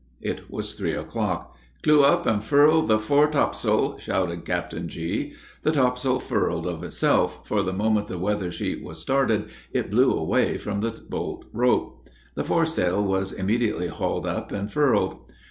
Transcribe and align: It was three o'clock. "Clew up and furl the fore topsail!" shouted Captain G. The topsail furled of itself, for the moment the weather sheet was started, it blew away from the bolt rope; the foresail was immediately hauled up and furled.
It 0.23 0.49
was 0.49 0.73
three 0.73 0.95
o'clock. 0.95 1.55
"Clew 1.83 2.03
up 2.03 2.25
and 2.25 2.43
furl 2.43 2.81
the 2.81 2.97
fore 2.97 3.27
topsail!" 3.27 3.99
shouted 3.99 4.45
Captain 4.45 4.87
G. 4.89 5.33
The 5.61 5.71
topsail 5.71 6.17
furled 6.21 6.65
of 6.65 6.83
itself, 6.83 7.47
for 7.47 7.61
the 7.61 7.71
moment 7.71 8.07
the 8.07 8.17
weather 8.17 8.51
sheet 8.51 8.83
was 8.83 8.97
started, 8.99 9.51
it 9.71 9.91
blew 9.91 10.11
away 10.11 10.57
from 10.57 10.79
the 10.79 10.89
bolt 10.89 11.45
rope; 11.53 12.09
the 12.33 12.43
foresail 12.43 13.03
was 13.05 13.31
immediately 13.31 13.89
hauled 13.89 14.25
up 14.25 14.51
and 14.51 14.71
furled. 14.73 15.17